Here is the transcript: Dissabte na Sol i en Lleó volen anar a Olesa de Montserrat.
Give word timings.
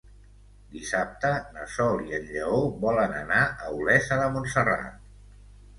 Dissabte 0.75 1.29
na 1.57 1.67
Sol 1.75 2.01
i 2.07 2.17
en 2.19 2.25
Lleó 2.31 2.65
volen 2.87 3.17
anar 3.23 3.45
a 3.67 3.73
Olesa 3.79 4.23
de 4.25 4.29
Montserrat. 4.39 5.03